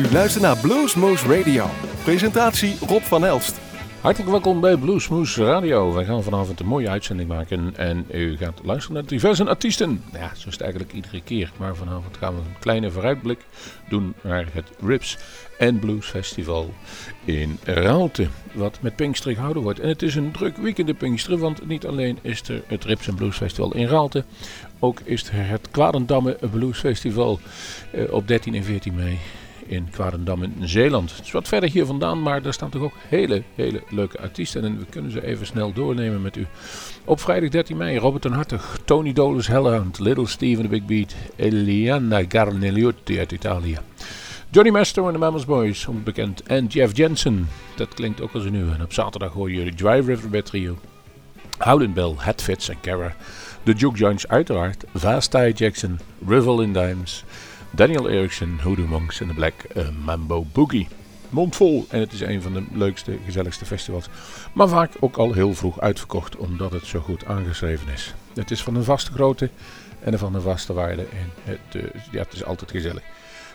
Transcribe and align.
U 0.00 0.12
luistert 0.12 0.42
naar 0.42 0.56
Bluesmoose 0.56 1.36
Radio. 1.36 1.66
Presentatie 2.04 2.76
Rob 2.86 3.02
van 3.02 3.24
Elst. 3.24 3.60
Hartelijk 4.00 4.30
welkom 4.30 4.60
bij 4.60 4.76
Bluesmoose 4.76 5.44
Radio. 5.44 5.92
Wij 5.92 6.04
gaan 6.04 6.22
vanavond 6.22 6.60
een 6.60 6.66
mooie 6.66 6.88
uitzending 6.88 7.28
maken 7.28 7.76
en 7.76 8.06
u 8.12 8.36
gaat 8.36 8.60
luisteren 8.62 8.96
naar 8.96 9.06
diverse 9.06 9.48
artiesten. 9.48 10.02
Ja, 10.12 10.34
zo 10.34 10.48
is 10.48 10.52
het 10.52 10.60
eigenlijk 10.60 10.92
iedere 10.92 11.22
keer. 11.22 11.52
Maar 11.56 11.76
vanavond 11.76 12.16
gaan 12.16 12.34
we 12.34 12.40
een 12.40 12.58
kleine 12.60 12.90
vooruitblik 12.90 13.44
doen 13.88 14.14
naar 14.22 14.46
het 14.52 14.70
Rips 14.80 15.18
and 15.58 15.80
Blues 15.80 16.06
Festival 16.06 16.70
in 17.24 17.58
Raalte. 17.64 18.28
Wat 18.52 18.78
met 18.80 18.96
Pinkster 18.96 19.34
gehouden 19.34 19.62
wordt. 19.62 19.80
En 19.80 19.88
het 19.88 20.02
is 20.02 20.14
een 20.14 20.30
druk 20.32 20.56
weekend 20.56 20.88
in 20.88 20.96
Pinksteren, 20.96 21.38
want 21.38 21.66
niet 21.66 21.86
alleen 21.86 22.18
is 22.22 22.48
er 22.48 22.62
het 22.66 22.84
Rips 22.84 23.08
and 23.08 23.16
Blues 23.16 23.36
Festival 23.36 23.74
in 23.74 23.86
Raalte. 23.86 24.24
Ook 24.78 25.00
is 25.04 25.28
er 25.28 25.46
het 25.46 25.68
Kwadendamme 25.70 26.38
Blues 26.50 26.78
Festival 26.78 27.40
eh, 27.92 28.12
op 28.12 28.28
13 28.28 28.54
en 28.54 28.64
14 28.64 28.94
mei 28.94 29.18
in 29.70 29.88
Kwarendam 29.90 30.42
in 30.42 30.54
Zeeland. 30.60 31.16
Het 31.16 31.24
is 31.24 31.30
wat 31.30 31.48
verder 31.48 31.70
hier 31.70 31.86
vandaan, 31.86 32.22
maar 32.22 32.42
daar 32.42 32.52
staan 32.52 32.70
toch 32.70 32.82
ook 32.82 32.94
hele, 33.08 33.42
hele 33.54 33.82
leuke 33.88 34.18
artiesten. 34.18 34.64
En 34.64 34.78
we 34.78 34.84
kunnen 34.84 35.10
ze 35.10 35.26
even 35.26 35.46
snel 35.46 35.72
doornemen 35.72 36.22
met 36.22 36.36
u. 36.36 36.46
Op 37.04 37.20
vrijdag 37.20 37.48
13 37.48 37.76
mei 37.76 37.98
Robert 37.98 38.24
en 38.24 38.32
Hartig, 38.32 38.78
Tony 38.84 39.12
Dolus 39.12 39.46
Hellhound, 39.46 39.98
Little 39.98 40.26
Steven 40.26 40.62
the 40.62 40.68
Big 40.68 40.84
Beat, 40.84 41.14
Eliana 41.36 42.22
Garneliotti 42.28 43.18
uit 43.18 43.32
Italië. 43.32 43.78
Johnny 44.50 44.70
Master 44.70 45.06
en 45.06 45.12
de 45.12 45.18
Mamas 45.18 45.44
Boys, 45.44 45.86
onbekend. 45.86 46.42
En 46.42 46.66
Jeff 46.66 46.96
Jensen, 46.96 47.48
dat 47.76 47.94
klinkt 47.94 48.20
ook 48.20 48.32
als 48.32 48.44
een 48.44 48.52
nieuwe. 48.52 48.74
En 48.74 48.82
op 48.82 48.92
zaterdag 48.92 49.32
hoor 49.32 49.52
je 49.52 49.64
de 49.64 49.74
Drive 49.74 50.10
River 50.10 50.30
bij 50.30 50.42
Trio. 50.42 50.78
Howlin' 51.58 51.92
Bell, 51.92 52.14
Hatfits 52.16 52.68
en 52.68 52.80
Cara. 52.80 53.14
De 53.62 53.72
Juke 53.72 53.98
Joints 53.98 54.28
uiteraard. 54.28 54.84
Vast 54.94 55.32
Jackson, 55.54 55.98
Rivel 56.26 56.60
in 56.60 56.72
Dimes. 56.72 57.24
Daniel 57.70 58.08
Erickson, 58.08 58.58
Hoodoo 58.62 58.86
Monks 58.86 59.20
en 59.20 59.26
de 59.26 59.34
Black 59.34 59.54
uh, 59.76 59.88
Mambo 60.04 60.46
Boogie. 60.52 60.88
Mondvol 61.28 61.86
en 61.88 62.00
het 62.00 62.12
is 62.12 62.20
een 62.20 62.42
van 62.42 62.52
de 62.52 62.62
leukste, 62.72 63.18
gezelligste 63.24 63.64
festivals. 63.64 64.08
Maar 64.52 64.68
vaak 64.68 64.92
ook 65.00 65.16
al 65.16 65.32
heel 65.32 65.54
vroeg 65.54 65.80
uitverkocht 65.80 66.36
omdat 66.36 66.72
het 66.72 66.86
zo 66.86 67.00
goed 67.00 67.24
aangeschreven 67.24 67.92
is. 67.92 68.14
Het 68.34 68.50
is 68.50 68.62
van 68.62 68.74
een 68.74 68.84
vaste 68.84 69.12
grootte 69.12 69.50
en 70.00 70.18
van 70.18 70.34
een 70.34 70.40
vaste 70.42 70.72
waarde 70.72 71.02
en 71.02 71.30
het, 71.44 71.74
uh, 71.74 71.82
ja, 72.10 72.18
het 72.18 72.32
is 72.32 72.44
altijd 72.44 72.70
gezellig. 72.70 73.02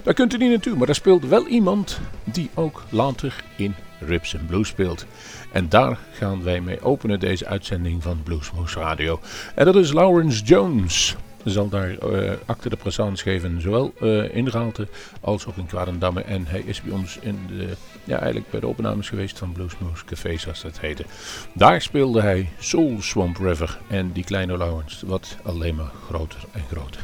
Daar 0.04 0.14
kunt 0.14 0.34
u 0.34 0.38
niet 0.38 0.50
naartoe, 0.50 0.76
maar 0.76 0.86
daar 0.86 0.96
speelt 0.96 1.26
wel 1.26 1.48
iemand 1.48 2.00
die 2.24 2.50
ook 2.54 2.84
later 2.90 3.44
in 3.58 3.76
Rips 4.00 4.38
and 4.38 4.48
Blues 4.48 4.68
speelt. 4.68 5.06
En 5.52 5.70
daar 5.70 6.00
gaan 6.12 6.44
wij 6.44 6.62
mee 6.62 6.82
openen 6.82 7.20
deze 7.20 7.46
uitzending 7.46 8.04
van 8.04 8.24
Bluesmoose 8.24 8.80
Radio. 8.80 9.20
En 9.56 9.66
dat 9.66 9.76
is 9.76 9.92
Lawrence 9.92 10.44
Jones 10.44 11.16
zal 11.52 11.70
daar 11.70 11.90
uh, 11.90 12.32
acte 12.46 12.70
de 12.70 12.76
présence 12.76 13.24
geven, 13.24 13.62
zowel 13.62 13.94
uh, 14.02 14.36
in 14.36 14.48
Raalte 14.48 14.88
als 15.22 15.46
ook 15.46 15.58
in 15.58 15.66
Kwadendamme. 15.66 16.22
En 16.22 16.46
hij 16.48 16.64
is 16.66 16.82
bij 16.82 16.94
ons 16.94 17.18
in 17.22 17.40
de, 17.48 17.68
ja, 18.04 18.18
eigenlijk 18.18 18.50
bij 18.50 18.60
de 18.60 18.68
opnames 18.68 19.10
geweest 19.10 19.38
van 19.38 19.52
Bluesmoose 19.52 20.06
Café, 20.06 20.38
zoals 20.38 20.62
dat 20.62 20.80
heette. 20.80 21.06
Daar 21.54 21.82
speelde 21.82 22.22
hij 22.22 22.50
Soul 22.60 23.02
Swamp 23.02 23.38
River 23.38 23.78
en 23.88 24.12
die 24.12 24.24
kleine 24.24 24.58
Lawrence, 24.58 25.08
wat 25.08 25.38
alleen 25.44 25.76
maar 25.76 25.92
groter 26.06 26.40
en 26.52 26.64
groter. 26.72 27.04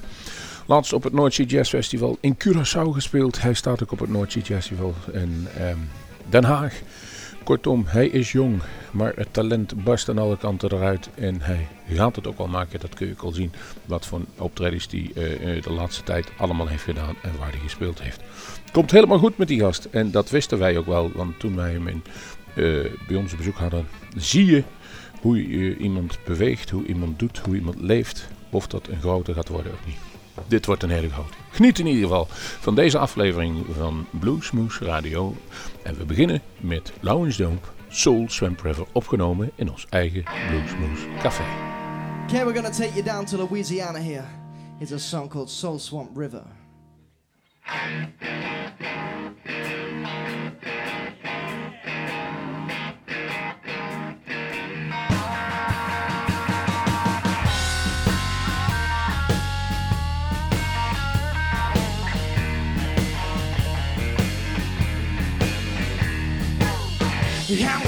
Laatst 0.65 0.93
op 0.93 1.03
het 1.03 1.13
Noordzee 1.13 1.45
Jazz 1.45 1.69
Festival 1.69 2.17
in 2.19 2.37
Curaçao 2.37 2.89
gespeeld. 2.91 3.41
Hij 3.41 3.53
staat 3.53 3.83
ook 3.83 3.91
op 3.91 3.99
het 3.99 4.09
Noordzee 4.09 4.43
Jazz 4.43 4.67
Festival 4.67 4.93
in 5.11 5.47
um, 5.61 5.89
Den 6.29 6.43
Haag. 6.43 6.81
Kortom, 7.43 7.83
hij 7.87 8.07
is 8.07 8.31
jong, 8.31 8.61
maar 8.91 9.13
het 9.15 9.33
talent 9.33 9.83
barst 9.83 10.09
aan 10.09 10.17
alle 10.17 10.37
kanten 10.37 10.73
eruit. 10.73 11.09
En 11.15 11.41
hij 11.41 11.67
gaat 11.89 12.15
het 12.15 12.27
ook 12.27 12.37
al 12.37 12.47
maken, 12.47 12.79
dat 12.79 12.93
kun 12.93 13.07
je 13.07 13.13
ook 13.13 13.21
al 13.21 13.31
zien. 13.31 13.51
Wat 13.85 14.05
voor 14.05 14.21
optredens 14.37 14.87
hij 14.91 15.11
uh, 15.15 15.61
de 15.63 15.71
laatste 15.71 16.03
tijd 16.03 16.31
allemaal 16.37 16.67
heeft 16.67 16.83
gedaan 16.83 17.15
en 17.21 17.31
waar 17.39 17.51
hij 17.51 17.59
gespeeld 17.59 18.01
heeft. 18.01 18.21
Komt 18.71 18.91
helemaal 18.91 19.17
goed 19.17 19.37
met 19.37 19.47
die 19.47 19.59
gast. 19.59 19.85
En 19.85 20.11
dat 20.11 20.29
wisten 20.29 20.59
wij 20.59 20.77
ook 20.77 20.85
wel, 20.85 21.11
want 21.11 21.39
toen 21.39 21.55
wij 21.55 21.71
hem 21.71 21.87
in, 21.87 22.03
uh, 22.55 22.85
bij 23.07 23.17
ons 23.17 23.31
op 23.31 23.37
bezoek 23.37 23.57
hadden, 23.57 23.87
zie 24.17 24.45
je 24.45 24.63
hoe 25.21 25.49
je 25.49 25.77
iemand 25.77 26.17
beweegt, 26.25 26.69
hoe 26.69 26.85
iemand 26.85 27.19
doet, 27.19 27.37
hoe 27.37 27.55
iemand 27.55 27.81
leeft. 27.81 28.27
Of 28.49 28.67
dat 28.67 28.87
een 28.87 29.01
grote 29.01 29.33
gaat 29.33 29.47
worden 29.47 29.71
of 29.73 29.85
niet. 29.85 30.10
Dit 30.47 30.65
wordt 30.65 30.83
een 30.83 30.89
hele 30.89 31.09
grote. 31.09 31.33
Geniet 31.49 31.79
in 31.79 31.85
ieder 31.85 32.03
geval 32.03 32.27
van 32.59 32.75
deze 32.75 32.97
aflevering 32.97 33.65
van 33.77 34.07
Bluesmoose 34.09 34.85
Radio. 34.85 35.35
En 35.83 35.97
we 35.97 36.05
beginnen 36.05 36.41
met 36.57 36.93
Lawrence 36.99 37.43
Dope, 37.43 37.67
Soul 37.89 38.25
Swamp 38.29 38.61
River, 38.61 38.85
opgenomen 38.91 39.51
in 39.55 39.71
ons 39.71 39.85
eigen 39.89 40.23
Bluesmoose 40.49 41.07
Café. 41.21 41.43
Okay, 42.23 42.45
we're 42.45 42.53
gonna 42.53 42.69
take 42.69 42.93
you 42.93 43.03
down 43.03 43.25
to 43.25 43.37
Louisiana 43.37 43.99
here. 43.99 44.25
It's 44.79 44.91
a 44.91 44.97
song 44.97 45.29
called 45.29 45.49
Soul 45.49 45.79
Swamp 45.79 46.17
River. 46.17 46.43
Yeah. 67.51 67.80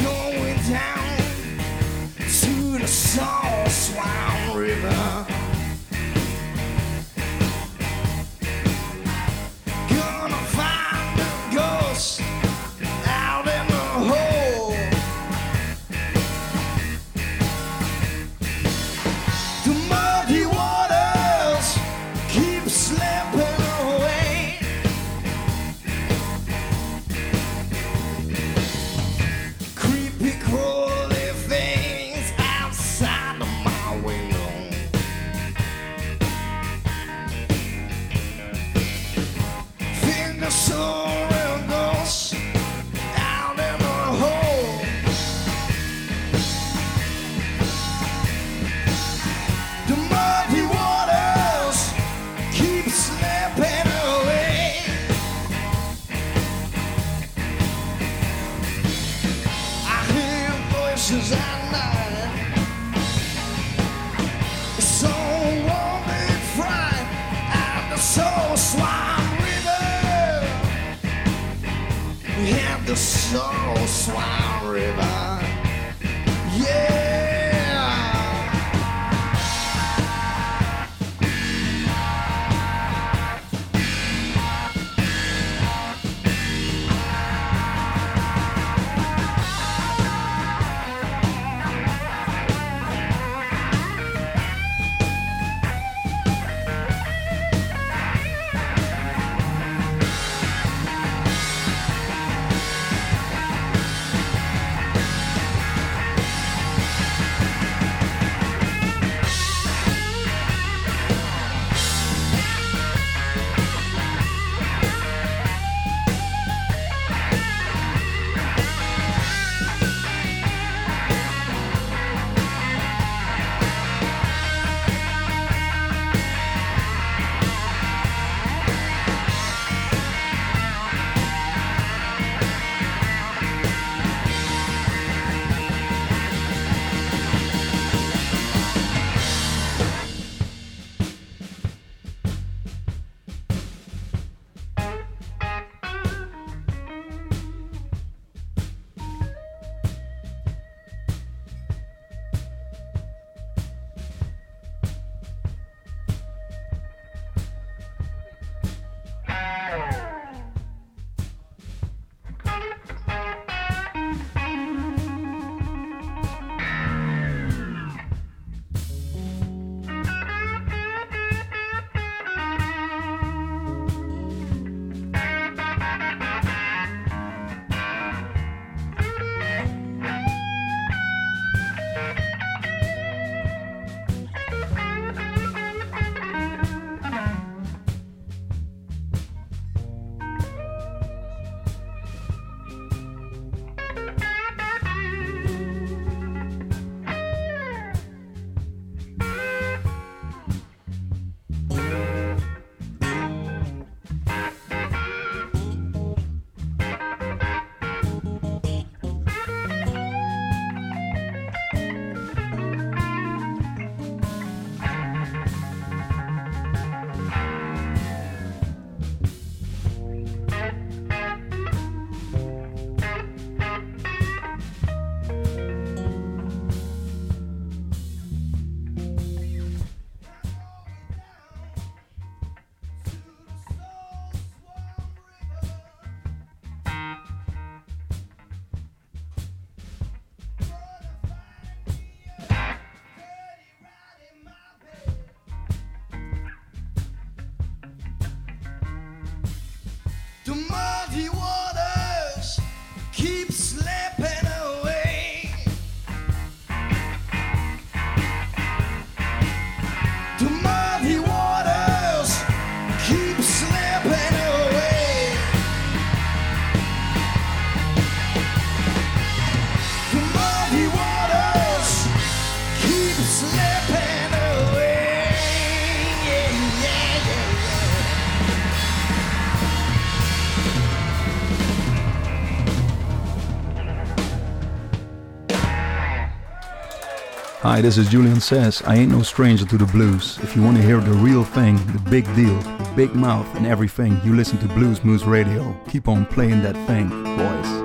Hi, 287.63 287.79
this 287.79 287.97
is 287.97 288.09
Julian 288.09 288.41
Says. 288.41 288.81
I 288.85 288.97
ain't 288.97 289.09
no 289.09 289.21
stranger 289.21 289.65
to 289.65 289.77
the 289.77 289.85
blues. 289.85 290.37
If 290.43 290.53
you 290.53 290.61
want 290.61 290.75
to 290.75 290.83
hear 290.83 290.99
the 290.99 291.13
real 291.13 291.45
thing, 291.45 291.77
the 291.93 292.09
big 292.09 292.25
deal, 292.35 292.59
the 292.59 292.93
big 292.93 293.15
mouth, 293.15 293.47
and 293.55 293.65
everything, 293.65 294.19
you 294.25 294.35
listen 294.35 294.57
to 294.57 294.67
Blues 294.67 295.01
Moose 295.05 295.23
Radio. 295.23 295.73
Keep 295.87 296.09
on 296.09 296.25
playing 296.25 296.61
that 296.63 296.75
thing, 296.87 297.07
boys. 297.37 297.82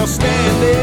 will 0.00 0.06
stand 0.06 0.62
there. 0.62 0.79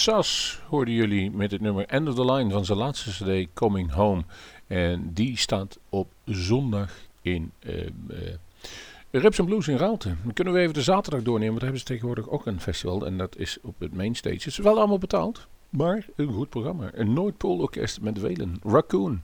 Sas 0.00 0.60
hoorden 0.68 0.94
jullie 0.94 1.30
met 1.30 1.50
het 1.50 1.60
nummer 1.60 1.86
End 1.86 2.08
of 2.08 2.14
the 2.14 2.32
Line 2.32 2.50
van 2.50 2.64
zijn 2.64 2.78
laatste 2.78 3.10
cd 3.10 3.52
Coming 3.54 3.92
Home. 3.92 4.22
En 4.66 5.10
die 5.12 5.38
staat 5.38 5.78
op 5.88 6.12
zondag 6.24 6.90
in 7.22 7.52
uh, 7.60 7.86
uh, 9.10 9.30
Blues 9.44 9.68
in 9.68 9.76
Raalte. 9.76 10.16
Dan 10.22 10.32
kunnen 10.32 10.54
we 10.54 10.60
even 10.60 10.74
de 10.74 10.82
zaterdag 10.82 11.22
doornemen, 11.22 11.46
want 11.48 11.60
daar 11.60 11.70
hebben 11.70 11.80
ze 11.80 11.86
tegenwoordig 11.86 12.28
ook 12.28 12.46
een 12.46 12.60
festival. 12.60 13.06
En 13.06 13.18
dat 13.18 13.36
is 13.36 13.58
op 13.62 13.74
het 13.78 13.94
mainstage. 13.94 14.34
Het 14.34 14.46
is 14.46 14.58
wel 14.58 14.78
allemaal 14.78 14.98
betaald, 14.98 15.46
maar 15.68 16.06
een 16.16 16.32
goed 16.32 16.48
programma. 16.48 16.90
Een 16.94 17.12
Noordpoolorkest 17.12 18.00
met 18.00 18.20
Welen. 18.20 18.60
Raccoon. 18.62 19.22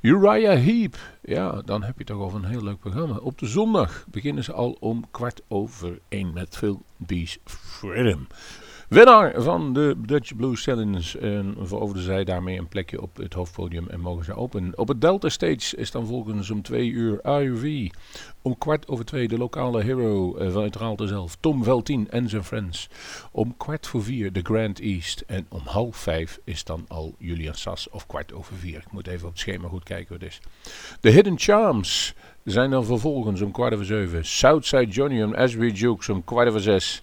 Uriah 0.00 0.60
Heep. 0.60 0.96
Ja, 1.22 1.62
dan 1.64 1.82
heb 1.82 1.98
je 1.98 2.04
toch 2.04 2.20
al 2.20 2.34
een 2.34 2.44
heel 2.44 2.62
leuk 2.62 2.78
programma. 2.78 3.16
Op 3.16 3.38
de 3.38 3.46
zondag 3.46 4.06
beginnen 4.10 4.44
ze 4.44 4.52
al 4.52 4.76
om 4.80 5.04
kwart 5.10 5.42
over 5.48 5.98
één 6.08 6.32
met 6.32 6.56
Phil 6.56 6.82
Bees 6.96 7.38
Freedom. 7.44 8.26
Winnaar 8.88 9.42
van 9.42 9.72
de 9.72 9.94
Dutch 9.98 10.36
Blues 10.36 10.62
Challenge. 10.62 11.18
En 11.18 11.54
veroverde 11.60 12.02
zij 12.02 12.24
daarmee 12.24 12.58
een 12.58 12.68
plekje 12.68 13.02
op 13.02 13.16
het 13.16 13.34
hoofdpodium 13.34 13.88
en 13.88 14.00
mogen 14.00 14.24
ze 14.24 14.34
open. 14.34 14.78
Op 14.78 14.88
het 14.88 15.00
Delta 15.00 15.28
Stage 15.28 15.76
is 15.76 15.90
dan 15.90 16.06
volgens 16.06 16.50
om 16.50 16.62
twee 16.62 16.88
uur 16.90 17.20
IRV. 17.24 17.90
Om 18.42 18.58
kwart 18.58 18.88
over 18.88 19.04
twee 19.04 19.28
de 19.28 19.38
lokale 19.38 19.82
hero 19.82 20.38
uh, 20.38 20.52
vanuit 20.52 20.76
Raalte 20.76 21.06
zelf, 21.06 21.36
Tom 21.40 21.64
Veltien 21.64 22.10
en 22.10 22.28
zijn 22.28 22.44
friends. 22.44 22.88
Om 23.32 23.56
kwart 23.56 23.86
voor 23.86 24.02
vier 24.02 24.32
de 24.32 24.40
Grand 24.42 24.80
East. 24.80 25.24
En 25.26 25.46
om 25.48 25.62
half 25.64 25.96
vijf 25.96 26.38
is 26.44 26.64
dan 26.64 26.84
al 26.88 27.14
Julian 27.18 27.54
Sas 27.54 27.90
of 27.90 28.06
kwart 28.06 28.32
over 28.32 28.56
vier. 28.56 28.76
Ik 28.76 28.92
moet 28.92 29.06
even 29.06 29.26
op 29.26 29.32
het 29.32 29.40
schema 29.40 29.68
goed 29.68 29.84
kijken 29.84 30.12
wat 30.12 30.20
het 30.20 30.30
is. 30.30 30.40
De 31.00 31.10
Hidden 31.10 31.38
Charms 31.38 32.14
zijn 32.44 32.70
dan 32.70 32.84
vervolgens 32.84 33.40
om 33.40 33.50
kwart 33.50 33.72
over 33.72 33.86
zeven. 33.86 34.24
Southside 34.24 34.90
Johnny 34.90 35.22
en 35.22 35.36
Asbury 35.36 35.72
Jukes 35.72 36.08
om 36.08 36.24
kwart 36.24 36.48
over 36.48 36.60
zes. 36.60 37.02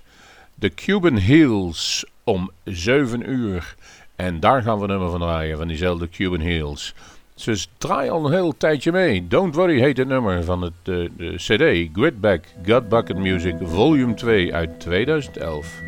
De 0.61 0.73
Cuban 0.73 1.17
Heels 1.17 2.05
om 2.23 2.51
7 2.63 3.29
uur. 3.29 3.75
En 4.15 4.39
daar 4.39 4.61
gaan 4.61 4.79
we 4.79 4.87
nummer 4.87 5.09
van 5.09 5.19
draaien, 5.19 5.57
van 5.57 5.67
diezelfde 5.67 6.09
Cuban 6.09 6.39
Heels. 6.39 6.93
Ze 7.35 7.65
draaien 7.77 8.11
al 8.11 8.25
een 8.25 8.31
heel 8.31 8.57
tijdje 8.57 8.91
mee. 8.91 9.27
Don't 9.27 9.55
Worry 9.55 9.79
heet 9.79 9.97
het 9.97 10.07
nummer 10.07 10.43
van 10.43 10.61
het, 10.61 10.73
de, 10.83 11.11
de 11.17 11.35
CD 11.35 11.89
Gridback 11.97 12.43
Gut 12.63 12.89
Bucket 12.89 13.17
Music 13.17 13.55
Volume 13.61 14.13
2 14.13 14.53
uit 14.53 14.79
2011. 14.79 15.81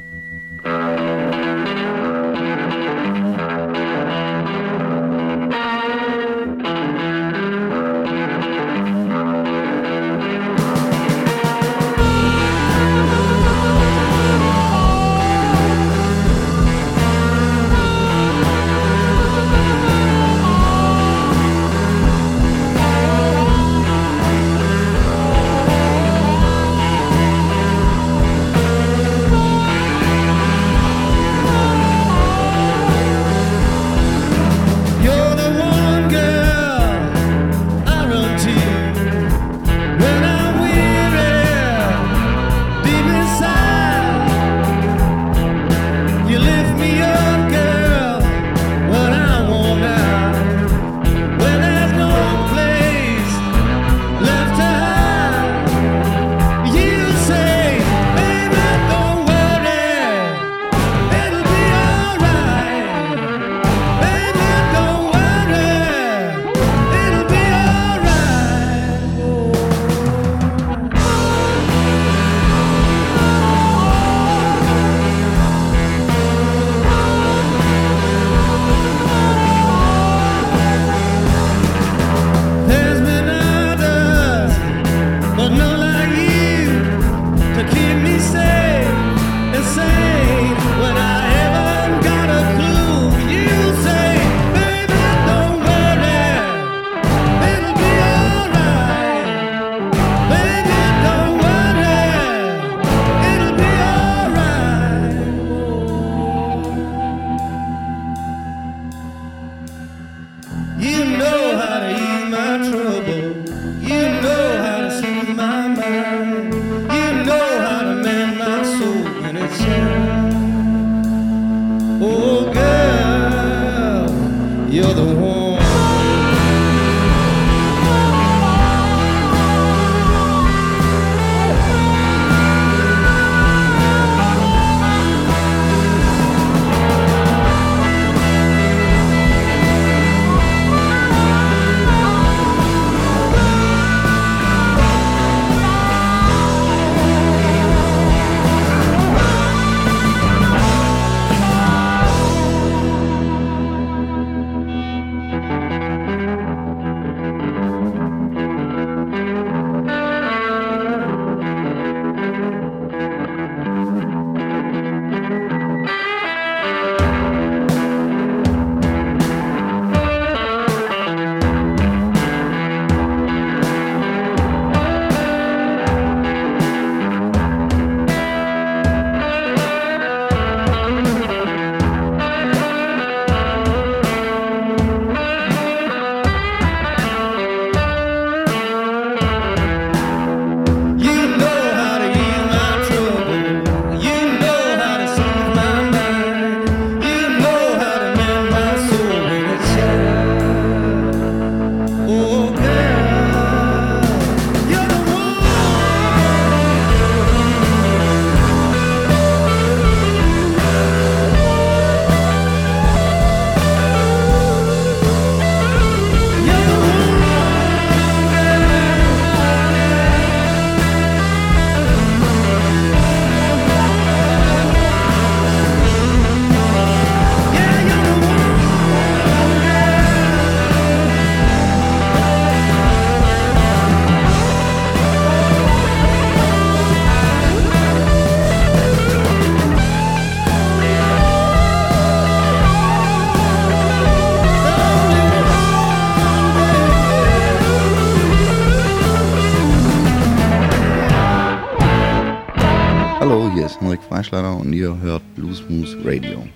Eichleiter 254.24 254.56
und 254.56 254.72
ihr 254.72 254.98
hört 255.02 255.22
Blues 255.36 255.62
Moose 255.68 255.98
Radio. 256.06 256.48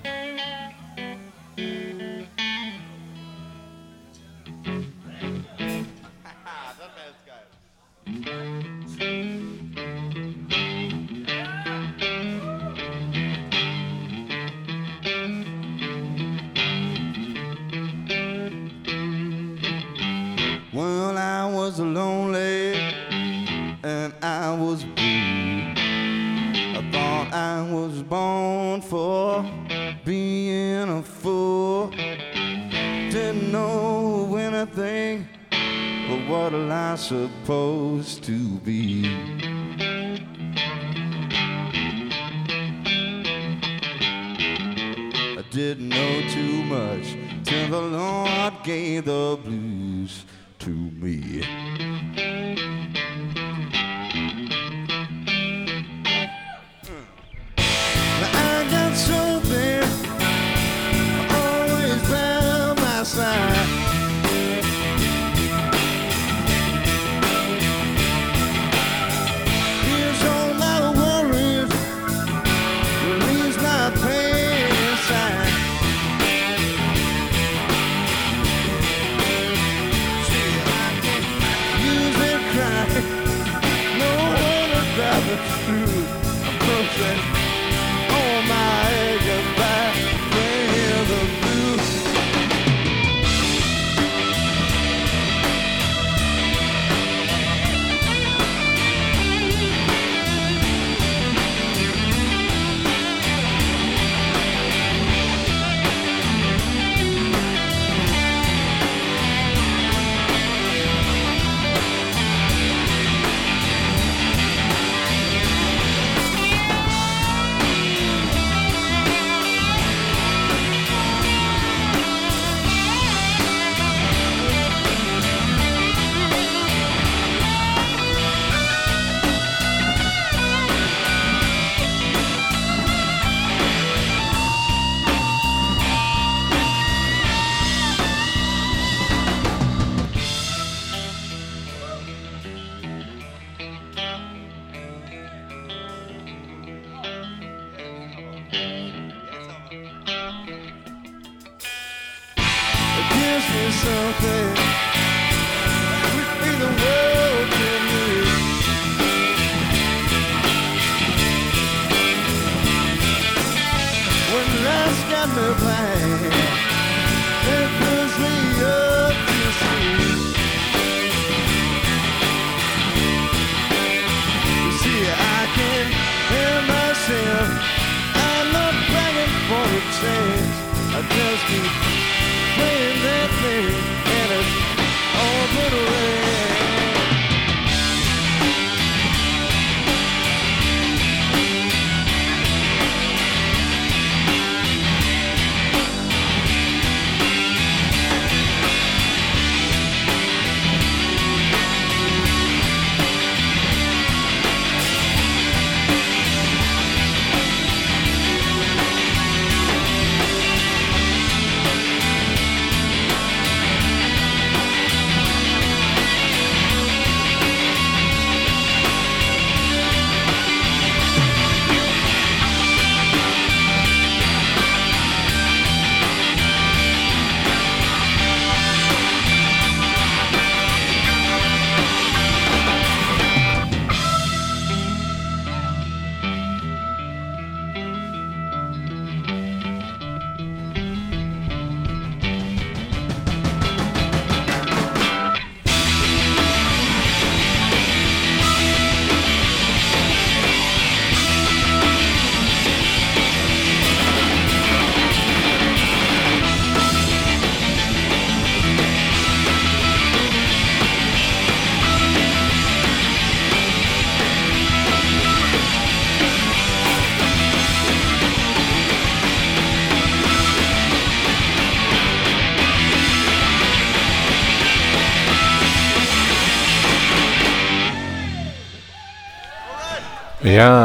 through 85.65 85.83
a 85.83 86.59
perfect. 86.59 87.36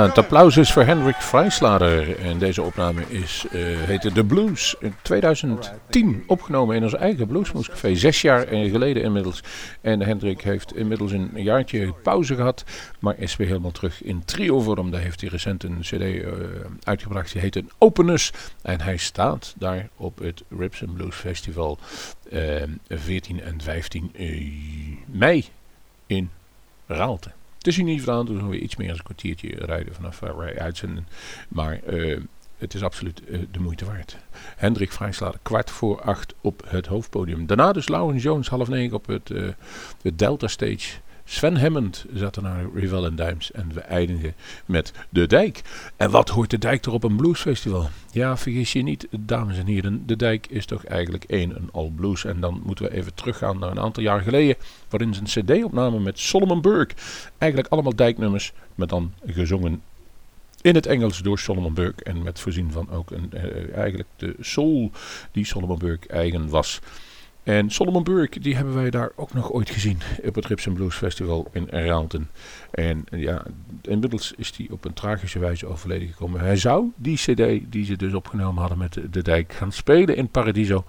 Het 0.03 0.19
applaus 0.19 0.57
is 0.57 0.73
voor 0.73 0.83
Hendrik 0.83 1.17
Vrijslader. 1.17 2.19
En 2.19 2.38
deze 2.38 2.62
opname 2.62 3.05
is, 3.09 3.47
uh, 3.53 3.53
heette 3.62 4.12
The 4.12 4.25
Blues. 4.25 4.75
In 4.81 4.95
2010 5.03 6.25
opgenomen 6.27 6.77
in 6.77 6.83
ons 6.83 6.95
eigen 6.95 7.27
Bluesmoescafé. 7.27 7.95
Zes 7.95 8.23
jaar 8.23 8.47
geleden 8.47 9.03
inmiddels. 9.03 9.43
En 9.81 10.01
Hendrik 10.01 10.41
heeft 10.41 10.77
inmiddels 10.77 11.12
een 11.12 11.31
jaartje 11.35 11.93
pauze 12.03 12.35
gehad. 12.35 12.65
Maar 12.99 13.19
is 13.19 13.37
weer 13.37 13.47
helemaal 13.47 13.71
terug 13.71 14.03
in 14.03 14.25
trio 14.25 14.61
vorm. 14.61 14.91
Daar 14.91 15.01
heeft 15.01 15.21
hij 15.21 15.31
recent 15.31 15.62
een 15.62 15.79
cd 15.81 15.93
uh, 15.93 16.33
uitgebracht. 16.83 17.33
Die 17.33 17.41
heet 17.41 17.57
een 17.57 17.71
Openness. 17.79 18.33
En 18.62 18.81
hij 18.81 18.97
staat 18.97 19.55
daar 19.59 19.88
op 19.97 20.19
het 20.19 20.43
Rips 20.59 20.83
Blues 20.95 21.15
Festival. 21.15 21.79
Uh, 22.33 22.62
14 22.88 23.43
en 23.43 23.61
15 23.61 24.12
mei 25.07 25.45
in 26.07 26.31
Raalte. 26.87 27.31
Het 27.62 27.70
is 27.70 27.77
hier 27.77 27.85
niet 27.85 28.03
vandaan, 28.03 28.27
dus 28.27 28.42
weer 28.42 28.61
iets 28.61 28.77
meer 28.77 28.87
dan 28.87 28.96
een 28.96 29.03
kwartiertje 29.03 29.48
rijden 29.48 29.94
vanaf 29.94 30.20
waar 30.20 30.37
wij 30.37 30.59
uitzenden. 30.59 31.07
Maar 31.48 31.81
uh, 31.90 32.20
het 32.59 32.75
is 32.75 32.83
absoluut 32.83 33.22
uh, 33.29 33.38
de 33.51 33.61
moeite 33.61 33.85
waard. 33.85 34.16
Hendrik 34.57 34.92
Vrijslaat, 34.92 35.38
kwart 35.42 35.70
voor 35.70 36.01
acht 36.01 36.35
op 36.40 36.62
het 36.66 36.87
hoofdpodium. 36.87 37.46
Daarna 37.46 37.72
dus 37.72 37.88
Laurens 37.88 38.22
Jones, 38.22 38.48
half 38.48 38.68
negen 38.68 38.96
op 38.96 39.07
het, 39.07 39.29
het 40.03 40.18
Delta 40.18 40.46
Stage. 40.46 40.98
Sven 41.25 41.57
Hammond 41.57 42.05
zat 42.15 42.37
er 42.37 42.43
naar 42.43 42.65
Rival 42.75 43.05
and 43.05 43.17
Dimes 43.17 43.53
en 43.53 43.73
we 43.75 43.81
eindigen 43.81 44.35
met 44.67 44.93
De 45.09 45.27
Dijk. 45.27 45.63
En 45.97 46.11
wat 46.11 46.29
hoort 46.29 46.51
De 46.51 46.59
Dijk 46.59 46.85
er 46.85 46.93
op 46.93 47.05
een 47.05 47.17
bluesfestival? 47.17 47.89
Ja, 48.11 48.37
vergis 48.37 48.73
je 48.73 48.83
niet, 48.83 49.09
dames 49.11 49.59
en 49.59 49.67
heren, 49.67 50.07
De 50.07 50.17
Dijk 50.17 50.47
is 50.47 50.67
toch 50.67 50.85
eigenlijk 50.85 51.25
één 51.25 51.57
en 51.57 51.69
al 51.73 51.93
blues. 51.97 52.25
En 52.25 52.41
dan 52.41 52.63
moeten 52.65 52.85
we 52.85 52.95
even 52.95 53.15
teruggaan 53.15 53.59
naar 53.59 53.71
een 53.71 53.81
aantal 53.81 54.03
jaar 54.03 54.21
geleden, 54.21 54.57
waarin 54.89 55.15
ze 55.15 55.21
een 55.21 55.45
cd-opname 55.45 56.01
met 56.01 56.19
Solomon 56.19 56.61
Burke. 56.61 56.95
Eigenlijk 57.39 57.73
allemaal 57.73 57.97
dijknummers, 57.97 58.53
maar 58.75 58.87
dan 58.87 59.13
gezongen 59.27 59.83
in 60.63 60.75
het 60.75 60.87
Engels 60.87 61.19
door 61.19 61.39
Solomon 61.39 61.75
Burke 61.75 62.05
en 62.05 62.23
met 62.23 62.41
voorzien 62.41 62.73
van 62.73 62.91
ook 62.91 63.11
een, 63.11 63.31
uh, 63.35 63.77
eigenlijk 63.77 64.09
de 64.17 64.35
soul 64.41 64.91
die 65.33 65.47
Solomon 65.47 65.79
Burke 65.79 66.09
eigen 66.09 66.49
was. 66.49 66.81
En 67.43 67.71
Solomon 67.71 68.05
Burke, 68.05 68.41
die 68.41 68.57
hebben 68.57 68.75
wij 68.75 68.91
daar 68.91 69.11
ook 69.17 69.33
nog 69.33 69.53
ooit 69.53 69.71
gezien 69.71 69.99
op 70.25 70.35
het 70.35 70.47
Rips 70.47 70.67
Blues 70.75 70.97
Festival 70.97 71.49
in 71.53 71.69
Raalten. 71.69 72.31
En 72.71 73.05
ja, 73.11 73.43
inmiddels 73.83 74.33
is 74.37 74.53
hij 74.57 74.67
op 74.71 74.85
een 74.85 74.93
tragische 74.93 75.39
wijze 75.39 75.67
overleden 75.67 76.09
gekomen. 76.09 76.41
Hij 76.41 76.57
zou 76.57 76.91
die 76.97 77.17
cd 77.17 77.73
die 77.73 77.85
ze 77.85 77.97
dus 77.97 78.15
opgenomen 78.15 78.61
hadden 78.61 78.79
met 78.79 78.99
de 79.11 79.23
dijk 79.23 79.53
gaan 79.53 79.73
spelen 79.73 80.17
in 80.17 80.29
Paradiso. 80.29 80.85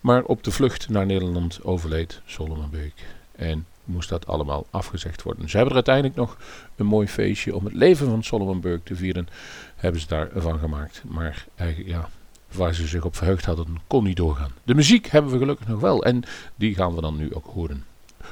Maar 0.00 0.24
op 0.24 0.44
de 0.44 0.50
vlucht 0.50 0.88
naar 0.88 1.06
Nederland 1.06 1.64
overleed 1.64 2.20
Solomon 2.24 2.70
Burke. 2.70 3.02
En 3.36 3.66
moest 3.84 4.08
dat 4.08 4.26
allemaal 4.26 4.66
afgezegd 4.70 5.22
worden. 5.22 5.48
Ze 5.48 5.56
hebben 5.56 5.76
er 5.76 5.86
uiteindelijk 5.86 6.16
nog 6.16 6.36
een 6.76 6.86
mooi 6.86 7.08
feestje 7.08 7.56
om 7.56 7.64
het 7.64 7.74
leven 7.74 8.06
van 8.06 8.22
Solomon 8.22 8.60
Burke 8.60 8.82
te 8.82 8.96
vieren. 8.96 9.28
Hebben 9.76 10.00
ze 10.00 10.06
daarvan 10.06 10.58
gemaakt. 10.58 11.02
Maar 11.08 11.46
ja, 11.84 12.08
waar 12.54 12.74
ze 12.74 12.86
zich 12.86 13.04
op 13.04 13.16
verheugd 13.16 13.44
hadden, 13.44 13.80
kon 13.86 14.04
niet 14.04 14.16
doorgaan. 14.16 14.52
De 14.62 14.74
muziek 14.74 15.06
hebben 15.06 15.32
we 15.32 15.38
gelukkig 15.38 15.68
nog 15.68 15.80
wel 15.80 16.04
en 16.04 16.22
die 16.54 16.74
gaan 16.74 16.94
we 16.94 17.00
dan 17.00 17.16
nu 17.16 17.34
ook 17.34 17.46
horen. 17.46 17.84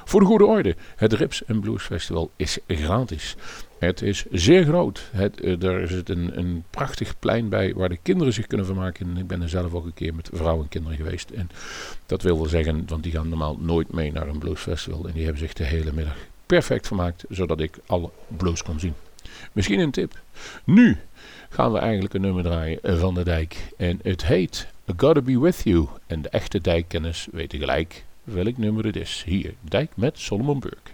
Voor 0.05 0.21
de 0.21 0.27
goede 0.27 0.45
orde, 0.45 0.77
het 0.97 1.13
Rips 1.13 1.43
Blues 1.47 1.83
Festival 1.83 2.31
is 2.37 2.59
gratis. 2.67 3.37
Het 3.79 4.03
is 4.03 4.25
zeer 4.31 4.65
groot. 4.65 5.09
Het, 5.13 5.65
er 5.65 5.89
zit 5.89 6.09
een, 6.09 6.39
een 6.39 6.65
prachtig 6.71 7.19
plein 7.19 7.49
bij 7.49 7.75
waar 7.75 7.89
de 7.89 7.99
kinderen 8.03 8.33
zich 8.33 8.47
kunnen 8.47 8.67
vermaken. 8.67 9.17
Ik 9.17 9.27
ben 9.27 9.43
er 9.43 9.49
zelf 9.49 9.75
ook 9.75 9.85
een 9.85 9.95
keer 9.95 10.15
met 10.15 10.31
vrouwen 10.33 10.63
en 10.63 10.69
kinderen 10.69 10.97
geweest. 10.97 11.31
En 11.31 11.51
dat 12.07 12.23
wil 12.23 12.37
wel 12.37 12.47
zeggen, 12.47 12.85
want 12.87 13.03
die 13.03 13.13
gaan 13.13 13.29
normaal 13.29 13.57
nooit 13.61 13.93
mee 13.93 14.13
naar 14.13 14.29
een 14.29 14.39
bluesfestival. 14.39 15.07
En 15.07 15.13
die 15.13 15.23
hebben 15.23 15.41
zich 15.41 15.53
de 15.53 15.65
hele 15.65 15.93
middag 15.93 16.17
perfect 16.47 16.87
vermaakt, 16.87 17.25
zodat 17.29 17.61
ik 17.61 17.79
alle 17.87 18.11
blues 18.37 18.63
kon 18.63 18.81
zien. 18.81 18.95
Misschien 19.53 19.79
een 19.79 19.91
tip. 19.91 20.21
Nu 20.65 20.99
gaan 21.51 21.73
we 21.73 21.79
eigenlijk 21.79 22.15
een 22.15 22.21
nummer 22.21 22.43
draaien 22.43 22.79
van 22.83 23.15
de 23.15 23.25
dijk. 23.25 23.73
En 23.77 23.99
het 24.03 24.27
heet 24.27 24.69
Gotta 24.97 25.21
Be 25.21 25.41
With 25.41 25.61
You. 25.65 25.87
En 26.07 26.23
de 26.23 26.29
echte 26.29 26.61
dijkkennis 26.61 27.29
weten 27.33 27.59
gelijk 27.59 28.05
welk 28.25 28.57
nummer 28.57 28.85
het 28.85 28.97
is. 28.97 29.23
Hier, 29.27 29.55
Dijk 29.61 29.91
met 29.97 30.19
Solomon 30.19 30.61
Burke. 30.61 30.91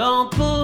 Don't 0.00 0.30
push 0.30 0.59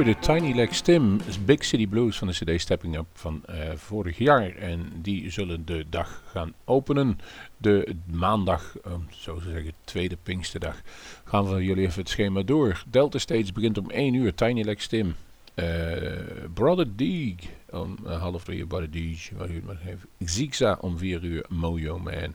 Hoorden 0.00 0.20
Tiny 0.20 0.54
Legs 0.54 0.80
Tim, 0.80 1.20
Big 1.44 1.64
City 1.64 1.86
Blues 1.86 2.18
van 2.18 2.28
de 2.28 2.32
CD 2.32 2.60
Stepping 2.60 2.96
Up 2.96 3.06
van 3.12 3.42
eh, 3.44 3.56
vorig 3.74 4.18
jaar. 4.18 4.56
En 4.56 4.92
die 5.02 5.30
zullen 5.30 5.64
de 5.64 5.84
dag 5.90 6.22
gaan 6.26 6.54
openen. 6.64 7.18
De 7.56 7.96
maandag, 8.12 8.76
eh, 8.84 8.92
zo 9.10 9.38
te 9.38 9.50
zeggen, 9.50 9.72
tweede 9.84 10.16
Pinksterdag. 10.22 10.80
Gaan 11.24 11.54
we 11.54 11.64
jullie 11.64 11.86
even 11.86 12.00
het 12.00 12.08
schema 12.08 12.42
door. 12.42 12.84
Delta 12.90 13.18
Stage 13.18 13.52
begint 13.52 13.78
om 13.78 13.90
1 13.90 14.14
uur, 14.14 14.34
Tiny 14.34 14.62
Legs 14.62 14.86
Tim. 14.86 15.14
Eh, 15.54 15.66
Brother 16.54 16.96
Deeg 16.96 17.34
om 17.72 17.96
eh, 18.06 18.20
half 18.20 18.44
drie, 18.44 18.66
heeft. 19.78 20.04
Zigza 20.18 20.78
om 20.80 20.98
4 20.98 21.24
uur, 21.24 21.44
Mojo 21.48 21.98
Man. 21.98 22.34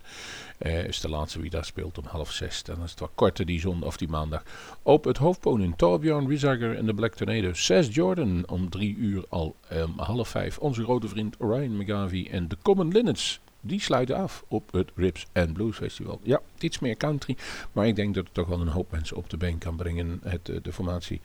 Eh, 0.57 0.83
is 0.83 0.99
de 0.99 1.09
laatste 1.09 1.41
wie 1.41 1.49
daar 1.49 1.65
speelt 1.65 1.97
om 1.97 2.05
half 2.05 2.31
zes. 2.31 2.63
Dan 2.63 2.83
is 2.83 2.91
het 2.91 2.99
wat 2.99 3.11
korter 3.15 3.45
die 3.45 3.59
zondag 3.59 3.87
of 3.87 3.97
die 3.97 4.07
maandag. 4.07 4.43
Op 4.81 5.03
het 5.03 5.17
hoofdpodium 5.17 5.75
Torbjörn 5.75 6.27
Riesager 6.27 6.77
en 6.77 6.85
de 6.85 6.93
Black 6.93 7.13
Tornado. 7.13 7.53
6 7.53 7.95
Jordan 7.95 8.47
om 8.47 8.69
3 8.69 8.95
uur 8.95 9.25
al 9.29 9.55
um, 9.73 9.93
half 9.97 10.29
vijf. 10.29 10.57
Onze 10.57 10.83
grote 10.83 11.07
vriend 11.07 11.35
Ryan 11.39 11.77
McGavie 11.77 12.29
en 12.29 12.47
de 12.47 12.57
Common 12.61 12.91
Linnets. 12.91 13.39
Die 13.61 13.81
sluiten 13.81 14.15
af 14.15 14.43
op 14.47 14.71
het 14.71 14.91
Rips 14.95 15.25
and 15.33 15.53
Blues 15.53 15.75
Festival. 15.75 16.19
Ja, 16.23 16.41
iets 16.59 16.79
meer 16.79 16.97
country. 16.97 17.37
Maar 17.71 17.87
ik 17.87 17.95
denk 17.95 18.15
dat 18.15 18.23
het 18.23 18.33
toch 18.33 18.47
wel 18.47 18.61
een 18.61 18.67
hoop 18.67 18.91
mensen 18.91 19.17
op 19.17 19.29
de 19.29 19.37
been 19.37 19.57
kan 19.57 19.75
brengen. 19.75 20.19
Het, 20.23 20.49
eh, 20.49 20.55
de 20.61 20.73
formatie 20.73 21.21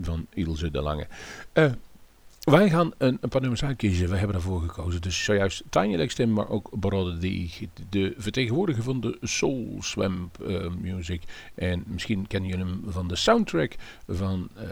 van 0.00 0.26
Ilse 0.34 0.70
de 0.70 0.82
Lange. 0.82 1.06
Eh, 1.52 1.72
Wij 2.42 2.70
gaan 2.70 2.92
een, 2.98 3.18
een 3.20 3.28
paar 3.28 3.40
nummers 3.40 3.64
uitkiezen. 3.64 4.08
We 4.08 4.16
hebben 4.16 4.32
daarvoor 4.32 4.60
gekozen. 4.60 5.00
Dus 5.00 5.24
zojuist 5.24 5.62
Tiny 5.68 5.96
Legs 5.96 6.14
Tim, 6.14 6.32
maar 6.32 6.48
ook 6.48 6.70
Brother 6.80 7.18
D. 7.18 7.60
De 7.88 8.14
vertegenwoordiger 8.16 8.82
van 8.82 9.00
de 9.00 9.18
Soul 9.20 9.76
Swamp 9.80 10.38
uh, 10.42 10.70
Music. 10.80 11.22
En 11.54 11.84
misschien 11.86 12.26
kennen 12.26 12.50
jullie 12.50 12.64
hem 12.64 12.82
van 12.86 13.08
de 13.08 13.16
soundtrack 13.16 13.76
van 14.06 14.48
uh, 14.56 14.62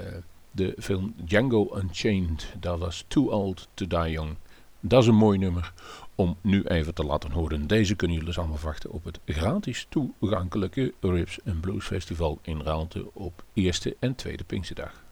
de 0.51 0.75
film 0.79 1.15
Django 1.25 1.77
Unchained. 1.77 2.55
Dat 2.61 2.79
was 2.79 3.05
Too 3.09 3.25
Old 3.25 3.69
to 3.75 3.87
Die 3.87 4.11
Young. 4.11 4.37
Dat 4.81 5.03
is 5.03 5.09
een 5.09 5.15
mooi 5.15 5.39
nummer 5.39 5.73
om 6.15 6.37
nu 6.41 6.63
even 6.63 6.95
te 6.95 7.05
laten 7.05 7.31
horen. 7.31 7.67
Deze 7.67 7.95
kunnen 7.95 8.17
jullie 8.17 8.33
dus 8.33 8.43
allemaal 8.43 8.63
wachten 8.63 8.91
op 8.91 9.05
het 9.05 9.21
gratis 9.27 9.87
toegankelijke 9.89 10.95
Rips 11.01 11.39
Blues 11.61 11.85
Festival 11.85 12.39
in 12.43 12.61
Raalte 12.61 13.15
op 13.15 13.45
eerste 13.53 13.97
en 13.99 14.15
tweede 14.15 14.45
Pinksterdag. 14.45 15.09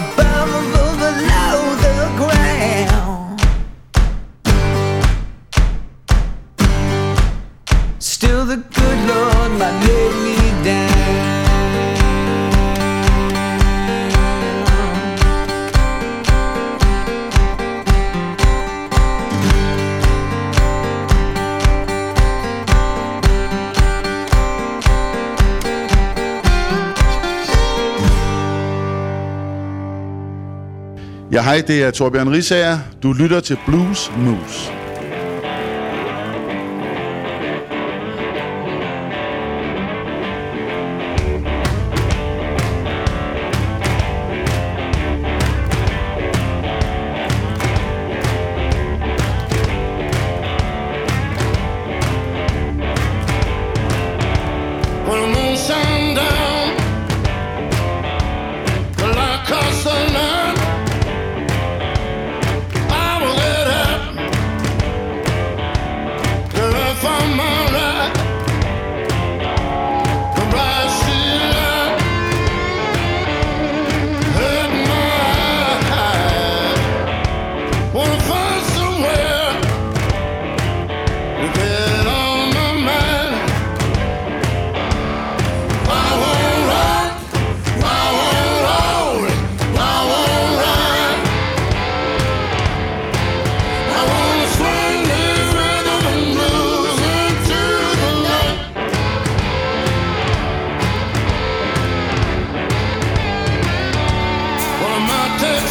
Ja, 0.00 0.39
hej, 31.50 31.62
det 31.66 31.82
er 31.82 31.90
Torbjørn 31.90 32.30
Risager. 32.30 32.78
Du 33.02 33.12
lytter 33.12 33.40
til 33.40 33.58
Blues 33.66 34.12
Moose. 34.16 34.79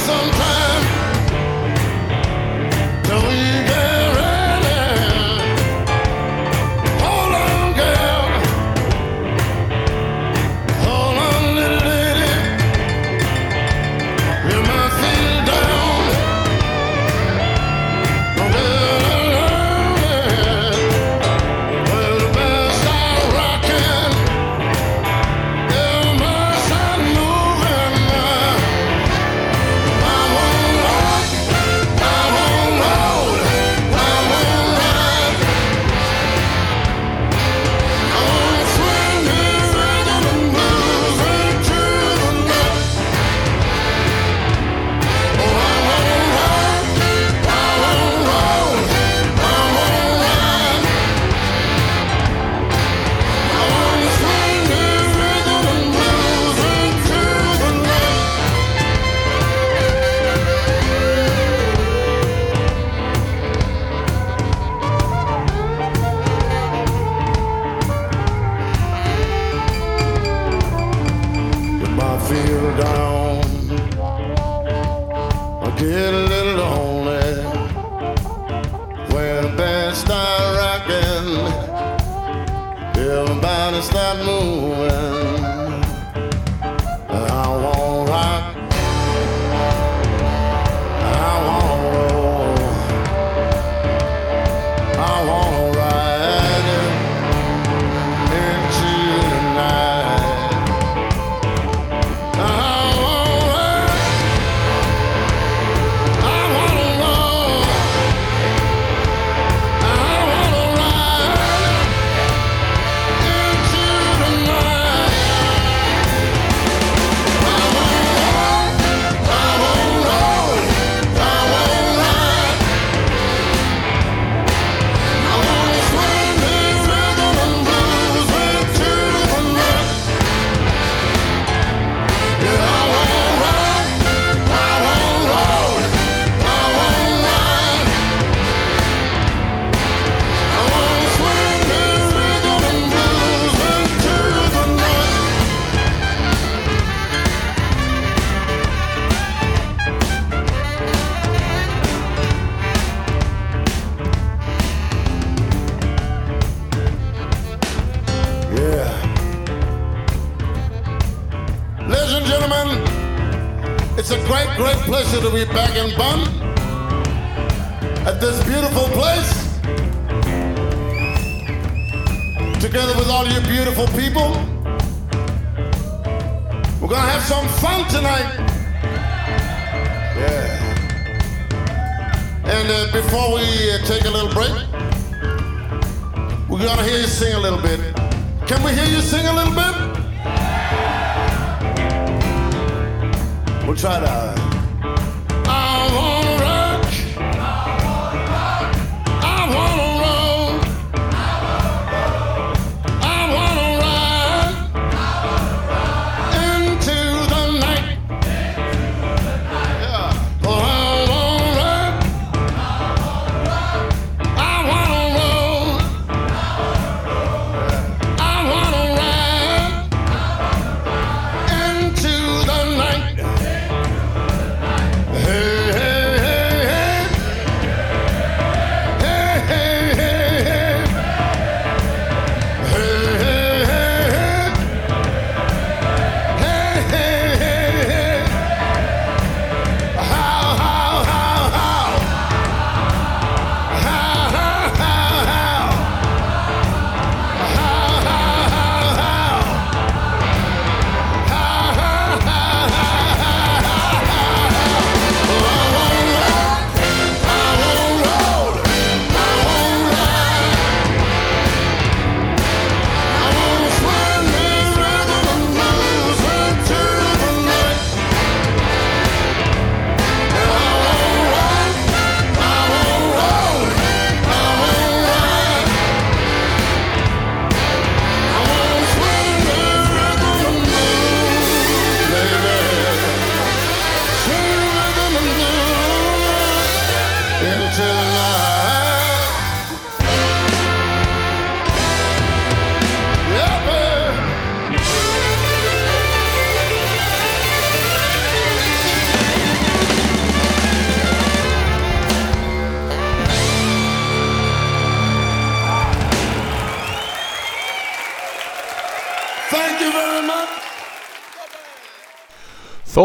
some 0.06 0.39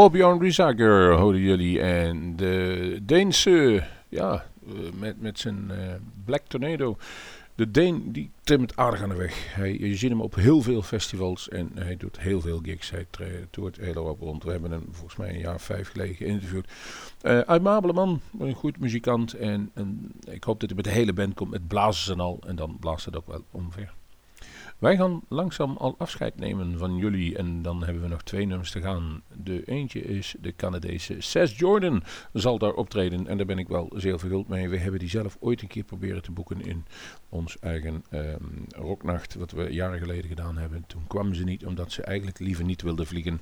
Thorbjörn 0.04 0.40
Riesager 0.40 1.12
hoorden 1.12 1.40
jullie. 1.40 1.80
En 1.80 2.36
de 2.36 2.98
Deense, 3.02 3.84
ja, 4.08 4.44
eh, 4.66 4.72
met, 4.98 5.20
met 5.20 5.38
zijn 5.38 5.70
eh, 5.70 5.94
Black 6.24 6.42
Tornado. 6.46 6.96
De 7.54 7.70
Deen, 7.70 8.12
die 8.12 8.30
timmert 8.42 8.76
aardig 8.76 9.02
aan 9.02 9.08
de 9.08 9.14
weg. 9.14 9.54
Hij, 9.54 9.78
je 9.78 9.96
ziet 9.96 10.10
hem 10.10 10.20
op 10.20 10.34
heel 10.34 10.62
veel 10.62 10.82
festivals 10.82 11.48
en 11.48 11.70
hij 11.74 11.96
doet 11.96 12.20
heel 12.20 12.40
veel 12.40 12.60
gigs. 12.62 12.90
Hij 12.90 13.06
toert 13.50 13.76
heel 13.76 14.08
erg 14.08 14.18
rond. 14.18 14.44
We 14.44 14.50
hebben 14.50 14.70
hem 14.70 14.86
volgens 14.90 15.16
mij 15.16 15.28
een 15.28 15.40
jaar 15.40 15.60
vijf 15.60 15.90
geleden 15.90 16.14
geïnterviewd. 16.14 16.68
Eh 17.20 17.38
uitmabele 17.38 17.92
man, 17.92 18.20
een 18.38 18.54
goed 18.54 18.80
muzikant. 18.80 19.32
En, 19.32 19.70
en 19.74 20.12
ik 20.30 20.44
hoop 20.44 20.60
dat 20.60 20.68
hij 20.68 20.76
met 20.76 20.84
de 20.84 21.00
hele 21.00 21.12
band 21.12 21.34
komt 21.34 21.50
met 21.50 21.68
blazers 21.68 22.08
en 22.08 22.20
al. 22.20 22.40
En 22.46 22.56
dan 22.56 22.76
blaast 22.80 23.04
het 23.04 23.16
ook 23.16 23.26
wel 23.26 23.44
omver. 23.50 23.92
Wij 24.78 24.96
gaan 24.96 25.22
langzaam 25.28 25.76
al 25.76 25.94
afscheid 25.98 26.38
nemen 26.38 26.78
van 26.78 26.96
jullie 26.96 27.36
en 27.36 27.62
dan 27.62 27.84
hebben 27.84 28.02
we 28.02 28.08
nog 28.08 28.22
twee 28.22 28.46
nummers 28.46 28.70
te 28.70 28.80
gaan. 28.80 29.22
De 29.42 29.64
eentje 29.64 30.02
is 30.02 30.34
de 30.40 30.56
Canadese 30.56 31.16
Seth 31.18 31.56
Jordan 31.56 32.02
zal 32.32 32.58
daar 32.58 32.72
optreden 32.72 33.26
en 33.26 33.36
daar 33.36 33.46
ben 33.46 33.58
ik 33.58 33.68
wel 33.68 33.92
zeer 33.96 34.18
verguld 34.18 34.48
mee. 34.48 34.68
We 34.68 34.78
hebben 34.78 35.00
die 35.00 35.08
zelf 35.08 35.36
ooit 35.40 35.62
een 35.62 35.68
keer 35.68 35.84
proberen 35.84 36.22
te 36.22 36.32
boeken 36.32 36.60
in 36.60 36.84
ons 37.28 37.58
eigen 37.58 38.04
ehm, 38.10 38.44
rocknacht, 38.68 39.34
wat 39.34 39.50
we 39.50 39.72
jaren 39.72 39.98
geleden 39.98 40.28
gedaan 40.28 40.56
hebben. 40.56 40.84
Toen 40.86 41.06
kwamen 41.06 41.36
ze 41.36 41.44
niet 41.44 41.66
omdat 41.66 41.92
ze 41.92 42.02
eigenlijk 42.02 42.38
liever 42.38 42.64
niet 42.64 42.82
wilden 42.82 43.06
vliegen 43.06 43.40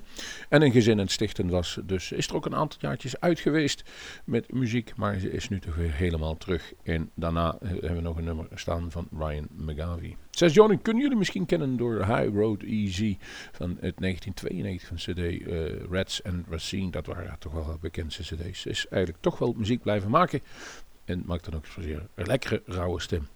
en 0.49 0.62
een 0.62 0.72
gezin 0.72 0.99
het 0.99 1.11
stichten 1.11 1.49
was. 1.49 1.78
Dus 1.85 2.12
is 2.12 2.28
er 2.28 2.35
ook 2.35 2.47
een 2.47 2.55
aantal 2.55 2.78
jaartjes 2.80 3.20
uit 3.20 3.41
geweest 3.41 3.91
met 4.24 4.53
muziek, 4.53 4.97
maar 4.97 5.18
ze 5.18 5.33
is 5.33 5.49
nu 5.49 5.61
toch 5.61 5.74
weer 5.74 5.93
helemaal 5.93 6.37
terug. 6.37 6.72
En 6.83 7.11
daarna 7.14 7.57
eh, 7.61 7.70
hebben 7.70 7.95
we 7.95 8.01
nog 8.01 8.16
een 8.16 8.24
nummer 8.24 8.47
staan 8.55 8.91
van 8.91 9.09
Ryan 9.18 9.49
McGavie. 9.57 10.16
Zes 10.33 10.55
Jordan 10.55 10.83
kunnen 10.83 11.03
jullie 11.03 11.18
misschien 11.18 11.47
kennen 11.47 11.76
door 11.76 11.97
High 11.97 12.35
Road 12.35 12.62
Easy 12.62 13.16
van 13.53 13.70
het 13.80 13.97
1992 13.99 14.89
van 14.89 14.97
CD 14.97 15.18
uh, 15.18 15.91
Reds 15.91 16.22
and 16.22 16.47
Racine. 16.51 16.91
Dat 16.91 17.07
waren 17.07 17.37
toch 17.39 17.53
wel 17.53 17.78
bekendste 17.80 18.22
CD's. 18.22 18.66
Is 18.66 18.87
eigenlijk 18.89 19.22
toch 19.22 19.39
wel 19.39 19.55
muziek 19.57 19.83
blijven 19.83 20.11
maken 20.11 20.41
en 21.05 21.22
maakt 21.26 21.45
dan 21.45 21.55
ook 21.55 21.64
een 21.76 22.26
lekkere 22.26 22.62
rauwe 22.66 23.01
stem. 23.01 23.28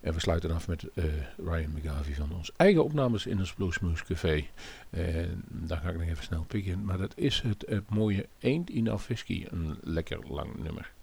En 0.00 0.14
we 0.14 0.20
sluiten 0.20 0.50
af 0.50 0.68
met 0.68 0.84
uh, 0.94 1.04
Ryan 1.36 1.70
McGavie 1.74 2.14
van 2.14 2.32
ons 2.32 2.52
eigen 2.56 2.84
opnames 2.84 3.26
in 3.26 3.38
ons 3.38 3.54
Bluesmoose 3.54 4.04
Café. 4.04 4.46
En 4.90 5.44
daar 5.48 5.78
ga 5.78 5.88
ik 5.88 5.98
nog 5.98 6.08
even 6.08 6.24
snel 6.24 6.44
pikken. 6.44 6.84
Maar 6.84 6.98
dat 6.98 7.12
is 7.16 7.40
het, 7.40 7.64
het 7.68 7.90
mooie 7.90 8.28
Ain't 8.42 8.70
Enough 8.70 9.06
Whiskey. 9.06 9.46
Een 9.50 9.78
lekker 9.82 10.18
lang 10.28 10.62
nummer. 10.62 10.93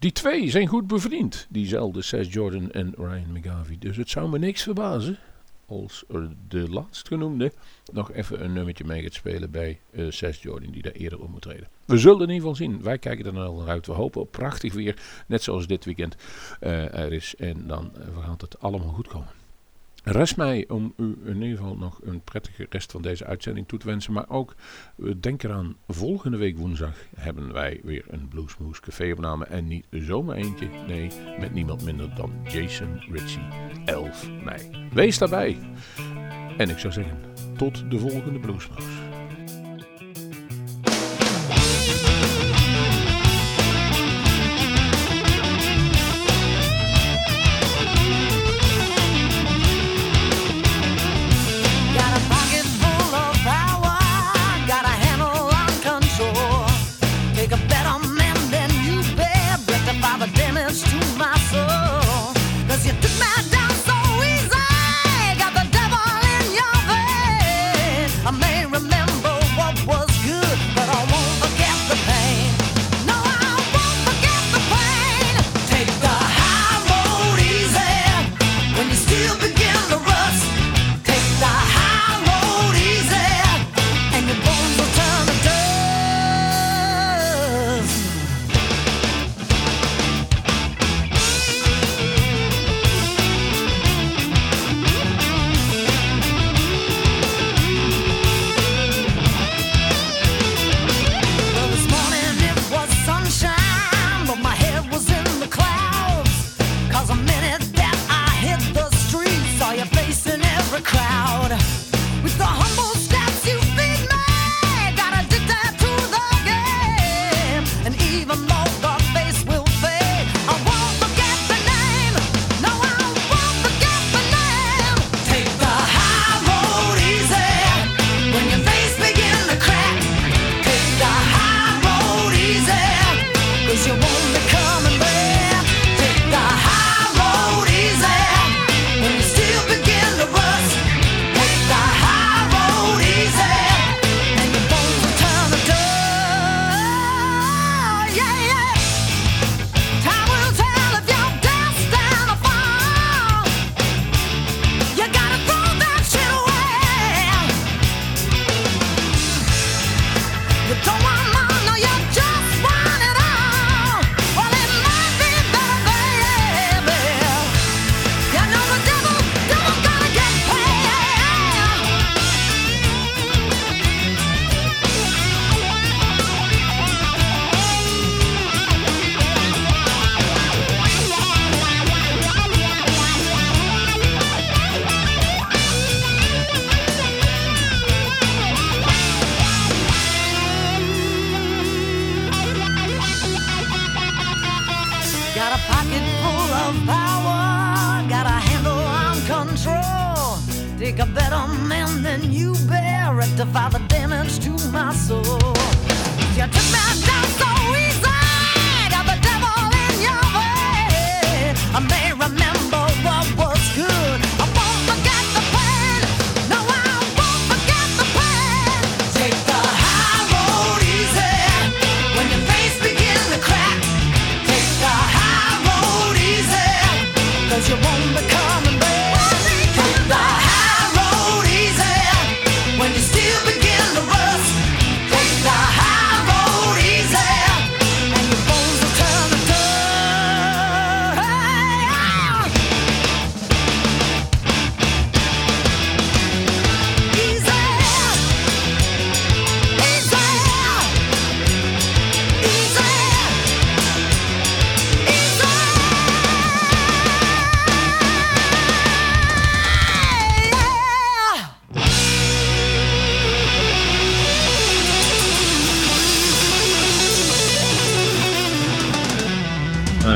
Die 0.00 0.12
twee 0.12 0.50
zijn 0.50 0.66
goed 0.66 0.86
bevriend. 0.86 1.46
Diezelfde 1.48 2.02
Seth 2.02 2.32
Jordan 2.32 2.70
en 2.70 2.94
Ryan 2.96 3.32
McGavie. 3.32 3.78
Dus 3.78 3.96
het 3.96 4.10
zou 4.10 4.28
me 4.30 4.38
niks 4.38 4.62
verbazen 4.62 5.18
als 5.66 6.04
de 6.48 6.70
laatstgenoemde 6.70 7.52
nog 7.92 8.12
even 8.12 8.44
een 8.44 8.52
nummertje 8.52 8.84
mee 8.84 9.02
gaat 9.02 9.14
spelen 9.14 9.50
bij 9.50 9.80
uh, 9.90 10.10
Jordan 10.10 10.70
die 10.70 10.82
daar 10.82 10.92
eerder 10.92 11.20
op 11.20 11.28
moet 11.28 11.42
treden. 11.42 11.68
We 11.84 11.98
zullen 11.98 12.20
in 12.20 12.34
ieder 12.34 12.40
geval 12.40 12.54
zien. 12.54 12.82
Wij 12.82 12.98
kijken 12.98 13.26
er 13.26 13.32
nou 13.32 13.58
naar 13.58 13.68
uit. 13.68 13.86
We 13.86 13.92
hopen 13.92 14.20
op 14.20 14.30
prachtig 14.30 14.72
weer, 14.72 15.02
net 15.26 15.42
zoals 15.42 15.66
dit 15.66 15.84
weekend 15.84 16.16
uh, 16.60 16.94
er 16.94 17.12
is. 17.12 17.34
En 17.36 17.66
dan 17.66 17.92
uh, 17.98 18.24
gaat 18.24 18.40
het 18.40 18.60
allemaal 18.60 18.92
goed 18.92 19.08
komen. 19.08 19.39
Rest 20.04 20.36
mij 20.36 20.64
om 20.68 20.92
u 20.96 21.16
in 21.24 21.42
ieder 21.42 21.58
geval 21.58 21.76
nog 21.76 22.00
een 22.02 22.20
prettige 22.20 22.66
rest 22.68 22.92
van 22.92 23.02
deze 23.02 23.24
uitzending 23.24 23.68
toe 23.68 23.78
te 23.78 23.86
wensen. 23.86 24.12
Maar 24.12 24.28
ook 24.28 24.54
denk 25.20 25.42
eraan, 25.42 25.76
volgende 25.86 26.36
week 26.36 26.58
woensdag 26.58 26.96
hebben 27.16 27.52
wij 27.52 27.80
weer 27.82 28.04
een 28.08 28.28
Bluesmoose 28.28 28.80
café 28.80 29.12
opname. 29.12 29.44
En 29.44 29.66
niet 29.66 29.86
zomaar 29.90 30.36
eentje, 30.36 30.68
nee, 30.86 31.10
met 31.38 31.52
niemand 31.52 31.84
minder 31.84 32.14
dan 32.14 32.32
Jason 32.48 32.98
Ritchie, 33.10 33.48
11 33.84 34.28
mei. 34.44 34.88
Wees 34.92 35.18
daarbij. 35.18 35.58
En 36.56 36.70
ik 36.70 36.78
zou 36.78 36.92
zeggen, 36.92 37.18
tot 37.56 37.90
de 37.90 37.98
volgende 37.98 38.38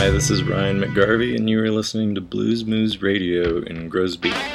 Bluesmoose. 0.04 0.10
This 0.10 0.30
is 0.30 0.44
Ryan 0.44 0.80
McGarvey, 0.82 1.34
and 1.34 1.48
you 1.48 1.62
are 1.62 1.70
listening 1.70 2.14
to 2.14 2.20
Blues 2.20 2.66
Moose 2.66 3.00
Radio 3.00 3.62
in 3.62 3.88
Grosby. 3.88 4.53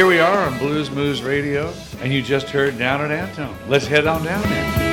Here 0.00 0.06
we 0.06 0.18
are 0.18 0.46
on 0.46 0.56
Blues 0.56 0.90
Moose 0.90 1.20
Radio, 1.20 1.74
and 2.00 2.10
you 2.10 2.22
just 2.22 2.48
heard 2.48 2.78
Down 2.78 3.02
at 3.02 3.10
Antone. 3.10 3.54
Let's 3.68 3.86
head 3.86 4.06
on 4.06 4.24
down 4.24 4.40
there. 4.48 4.89